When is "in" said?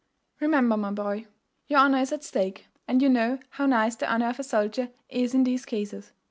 5.35-5.43